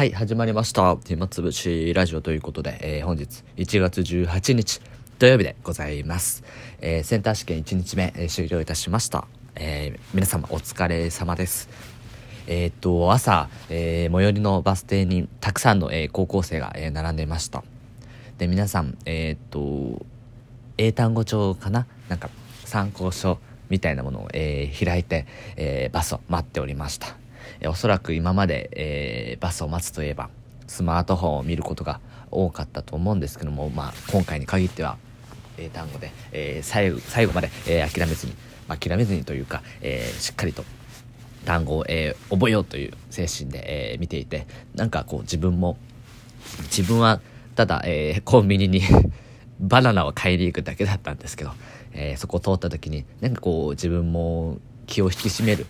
[0.00, 0.96] はい、始まりました。
[0.96, 4.80] 暇つぶしラジオということで、えー本日1月18日
[5.18, 6.42] 土曜日でございます。
[6.80, 9.28] えーセンター試験1日目、えー終了いたしました。
[9.56, 11.68] えー皆様お疲れ様です。
[12.46, 17.62] えーっと、朝、えー最寄りのバス停にたくさんの、えー高校生が、えー並んでいました。
[18.38, 20.06] で、皆さん、えーっと、
[20.78, 21.86] 英単語帳かな？
[22.08, 22.30] なんか
[22.64, 23.38] 参考書
[23.68, 25.26] みたいなものを、えー開いて、
[25.56, 27.18] えーバスを待っておりました、
[27.60, 30.28] えおそらく今まで、えーバスを待つといえば
[30.66, 34.98] スマートフォンを見ることが多かったと思うんですけども、まあ、今回に限っては
[35.58, 38.34] 英単語で、えー最後最後まで、えー諦めずに、
[38.68, 40.64] 諦めずにというか、えしっかりと
[41.44, 45.76] 単語を、え覚えようという精神で、え見ていてなんかこう自分も
[46.64, 47.20] 自分は
[47.56, 48.82] ただ、えコンビニに
[49.60, 51.52] バナナを買いに行くだけだったんですけど、
[51.92, 55.66] えそこを通った時になんかこう自分も気を引き締める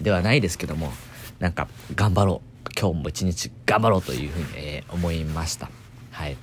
[0.00, 0.92] ではないですけども
[1.38, 5.68] なんか頑張ろう今日も一日頑張ろうというふうに、えー思いました
[6.12, 6.36] はい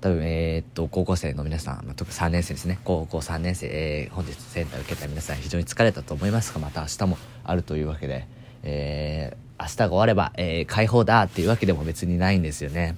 [0.00, 8.26] 多分えーっと高校生の皆さん、まあ、特に3年生ですね高校3年生、えー本日センター受けた皆さん非常に疲れたと思いますがまた明日もあるというわけで、
[8.62, 12.96] えー明日が終われば、えー解放だっていうわけでも別にないんですよね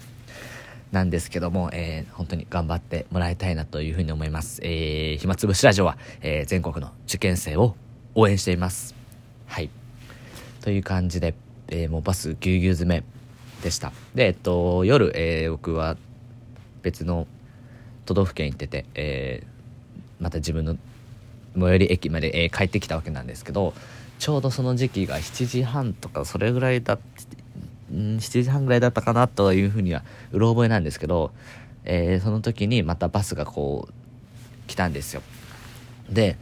[0.92, 4.60] なんですけども、えー本当に頑張ってもらいたいなというふうに思います。
[4.62, 7.76] えー、暇つぶしラジオは、えー全国の受験生を
[8.14, 8.94] 応援しています。
[9.46, 9.70] はい。
[10.62, 11.34] という感じで、
[11.68, 13.04] えーもうバスぎゅうぎゅう詰め
[13.62, 13.92] でした。
[14.14, 15.96] で、えっと、夜、えー僕は
[16.82, 17.26] 別の
[18.06, 20.76] 都道府県行ってて、えーまた自分の
[21.54, 23.74] 最寄り駅まで、えー帰ってきたわけなんですけど
[24.18, 26.98] ちょうどその時期が7時半とかそれぐらいだ
[27.90, 31.32] うん7時半ぐらいだったかなというふうにはうろ覚えなんですけど、
[31.84, 35.22] えーその時にまたバスがこう来たんですよ
[36.10, 36.36] で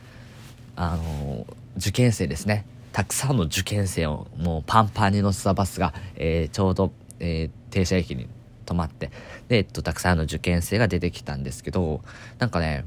[0.76, 1.46] あの
[1.76, 8.28] 受験生ですねたくさんの受験生をもうパンパンに乗せたバスが、えーちょうど、えー停車駅に
[8.64, 9.10] 止まって
[9.48, 12.02] で、えっと、たくさんの受験生が出てきたんですけど
[12.38, 12.84] なんかね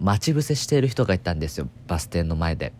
[0.00, 2.72] 待ち伏せしている人がいたんですよバス停の前で。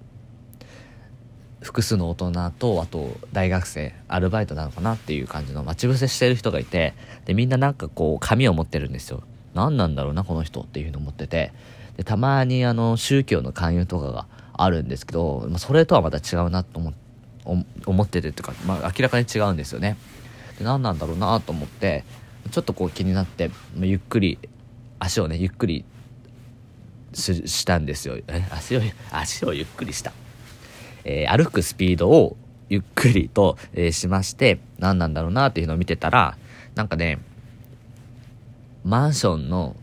[1.61, 6.93] 複数の大人とあと大学生アルバイトなのかなっていう感じの待ち伏せしてる人がいて
[7.25, 9.23] でみんななんかこう紙を持ってるんですよ。
[9.55, 11.53] 何なんだろうなこの人っていうふうに思ってて。
[11.97, 14.27] でたまにあの宗教の勧誘とかが
[14.57, 16.93] あるんですけど、まあ、それとはまた違うなと思
[17.87, 19.97] 思っててっていうか、まあ、明らかに違うんですよね。
[20.59, 22.05] で何なんだろうなと思って
[22.51, 24.39] ちょっとこう気になってまあゆっくり
[24.99, 25.85] 足をねゆっくり
[27.13, 28.17] ししたんですよ。
[28.29, 28.47] え？
[28.51, 30.13] 足を足をゆっくりした。
[31.05, 32.37] えー歩くスピードを
[32.69, 36.37] ゆっくりと、えーしまして何なんだろうなっていうのを見てたら
[36.75, 37.19] なんかね
[38.85, 39.77] マンションの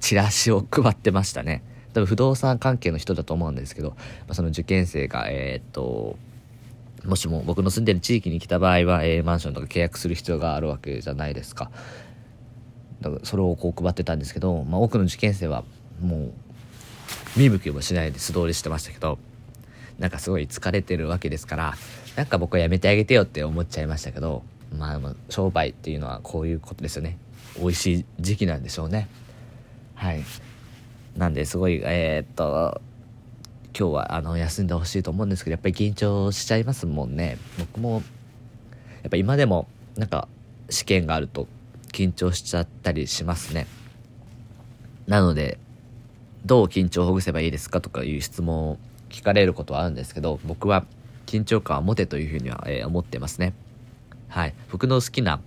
[0.00, 1.62] チラシを配ってましたね。
[1.98, 3.96] 多分不動産関係の人だと思うんですけど、ま
[4.30, 6.16] あ、その受験生がえーっと
[7.04, 11.70] もしも僕の住んでる地域に来た場合は、えーマンションとか契約する必要があるわけじゃないですか。
[13.00, 15.64] だからそれをこう配ってたんですけど、まあ、多くの受験生は
[16.00, 16.32] もう
[17.36, 19.18] 見向きもしないで素通りしてましたけど
[19.98, 21.74] なんかすごい疲れてるわけですから
[22.16, 24.42] なんか僕はやめてあげてよって思っちゃいましたけど
[24.76, 27.18] まあ商売っていうのはこういうことですよね。
[27.58, 29.08] 美味しい時期なんでしょうね。
[29.94, 30.22] はい。
[31.16, 32.80] なんですごいえーっと
[33.78, 37.38] 今日はあの休んでほしいと思うんですけどやっぱり緊張しちゃいますもんね。
[37.58, 38.02] 僕も
[39.02, 40.26] やっぱ今でもなんか
[40.68, 41.46] 試験があると
[41.92, 43.66] 緊張しちゃったりしますね。
[45.06, 45.58] なので
[46.44, 48.78] どう緊張をほぐせばいいですかとかいう質問を
[49.10, 50.84] 聞かれることはあるんですけど僕は
[51.26, 53.52] 緊張感は持てというふうには、えー思ってますね。
[54.28, 54.54] はい。
[54.70, 55.40] 僕の好きな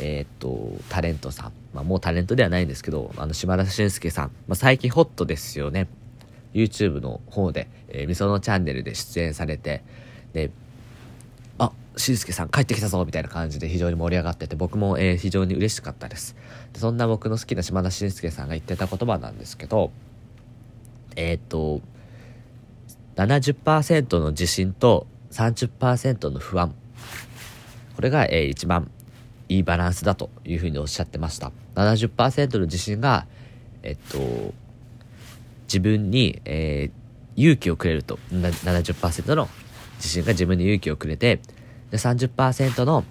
[0.00, 5.88] えーっとタレントさん、まあ、もうタレントではないんですけどあの島田紳介さん、まあ、最近ホットですよね。
[6.54, 9.82] YouTube の方で、えー、みそのチャンネルで出演されて
[10.32, 10.50] で
[11.58, 16.36] あしんすけさん帰ってきたぞみたいな感じで非常に盛り上がってて僕も、えー非常に嬉しかったです。
[16.72, 19.90] でそんな僕の好きな島田紳介さんが言ってた言葉なんですけど
[21.16, 21.80] えーっと
[23.16, 26.74] 70%の自信と30%の不安。
[27.96, 28.90] これが、えー一番。
[29.48, 31.52] いいバランスだというふうにおっしゃってました。
[31.74, 33.26] 70%の自信が
[33.82, 34.18] えっと
[35.64, 36.98] 自分に、えー
[37.40, 38.18] 勇気をくれると。
[38.32, 39.48] 70%の
[39.98, 41.40] 自信が自分に勇気をくれて
[41.92, 43.04] で30%の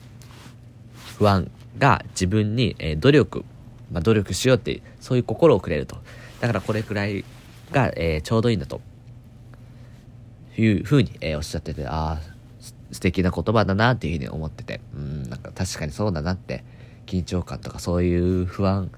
[1.17, 3.45] 不安が自分に、えー努力、
[3.89, 5.97] まあ、努力しようってそういう心をくれると。
[6.41, 7.23] だからこれくらい
[7.71, 8.81] が、えーちょうどいいんだと
[10.57, 12.36] いうふうに、えーおっしゃっててああ
[12.91, 14.81] 素敵な言葉だなっていうふうに思ってて。
[14.95, 16.63] うんなんか確かにそうだなって。
[17.07, 18.91] 緊張感とかそういう不安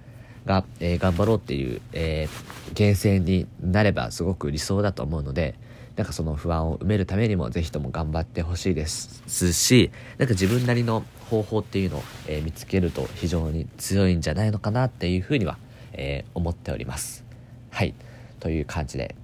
[0.45, 5.55] が、えー頑張ろうっていう、えー、源泉になればすごく理想だと思うので
[5.95, 15.57] なんかその不安を埋めるためにも是非とも頑張ってほしいですしなんか自分なりの方法っていうのを、えー、見つけると非常に強いんじゃないのかなっていうふうには、
[15.93, 17.23] えー、思っております。
[17.69, 17.93] はい。
[18.39, 19.15] という感じで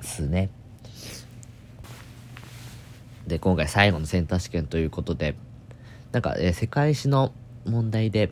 [0.00, 0.50] すね。
[3.26, 5.34] で今回最後のセンター試験ということで
[6.12, 7.32] なんか、えー、世界史の
[7.64, 8.30] 問題で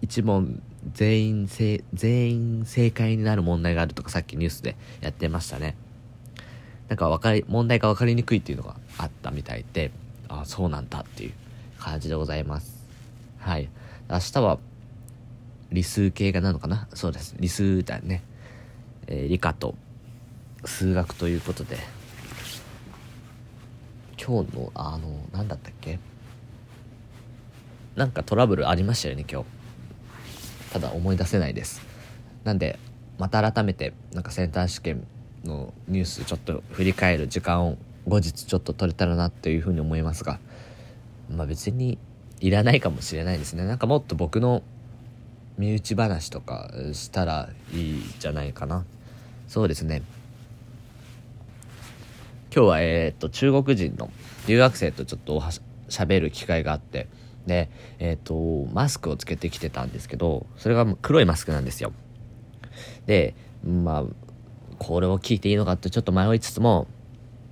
[0.00, 0.62] 一問
[0.94, 5.76] 全員正全員正解になる問題があるとかさっきニュースでやってましたね。
[6.88, 9.90] なんか分かり問題が分かりにくいっていうのがあったみたいで
[10.28, 11.32] ああそうなんだっていう
[11.78, 12.86] 感じでございます。
[13.38, 13.68] はい。
[14.08, 14.58] 明日は
[15.70, 16.88] 理数系がなのかな？
[16.94, 17.34] そうです。
[17.38, 18.22] 理数だね、
[19.08, 19.74] えー、理科と
[20.64, 21.76] 数学ということで。
[24.28, 25.98] 今日のあの何だったっけ？
[27.96, 29.46] なんかトラブルありましたよね今日。
[30.70, 31.80] ただ思い出せないです。
[32.44, 32.78] なんで
[33.16, 35.06] また改めてなんかセンター試験
[35.44, 40.38] のニュースちょっと振り返る時間を後日ちょっと取れたらなっていうふうに思いますが。
[41.34, 41.96] まあ別に
[42.40, 43.64] いらないかもしれないですね。
[43.64, 44.62] なんかもっと僕の
[45.56, 48.84] 身内話とかしたらいいじゃないかな。
[49.46, 50.02] そうですね。
[52.58, 54.10] 今日はえー、っと中国人の
[54.48, 55.40] 留学生とちょっと
[55.88, 57.06] しゃべる機会があって
[57.46, 57.70] で
[58.00, 61.92] え、っとマスクをつけてきてたんですけどそれが黒いマスクなんですよ。
[63.06, 64.04] でまあ
[64.76, 66.88] これを聞いていいのかってちょっと迷いつつも、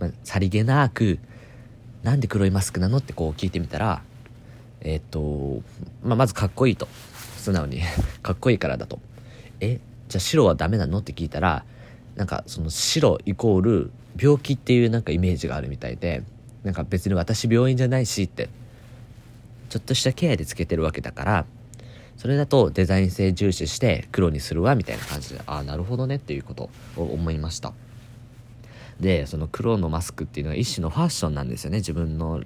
[0.00, 1.20] まあ、さりげなく
[2.02, 4.02] なんで黒いマスクなのってこう聞いてみたら
[4.80, 5.62] えっと、
[6.02, 6.88] まあ、まずかっこいいと。
[7.36, 7.80] 素直に。
[8.24, 8.98] かっこいいからだと。
[9.60, 10.98] えじゃあ白はダメなの？
[10.98, 11.64] って聞いたら
[12.16, 16.22] なんかその白イコール病気っていうなんかイメージがあるみたいで
[16.64, 18.48] なんか別に私病院じゃないしって
[19.68, 21.44] ちょっとしたケアでつけてるわけだから
[22.16, 27.72] それだとデザイン性重視して黒にするわみたいな感じでああなるほどねっていうことを思いました。
[29.00, 31.78] でその黒のマスクっていうのは一種のファッションなんですよね。
[31.78, 32.42] 自分の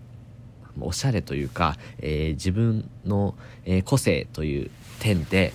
[0.80, 3.34] おしゃれというか、えー、自分の、
[3.64, 5.52] えー、個性という点で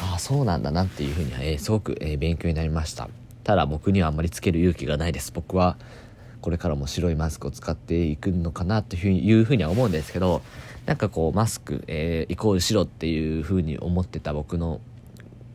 [0.00, 3.08] ああそうなんだなっていうふうに、えー、すごく、え勉強になりました。
[3.44, 5.76] ただ僕にはあんまりつける勇気がないです僕は
[6.40, 10.42] これからも白いマスクを使っていくのかなというふうには思うんですけど
[10.86, 14.80] なんかこうマスク、えー、イコール白っていうふうに思ってた僕の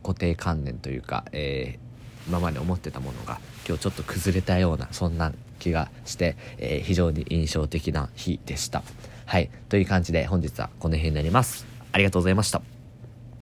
[0.02, 8.82] 固定観念というか、えー、今まで思ってたものが今日ちょっと崩れたようなそんな気がして、えー、非常に印象的な日でした。
[9.26, 9.50] はい。
[9.70, 11.66] という感じで本日はこの辺になります。
[11.92, 12.73] ありがとうございました。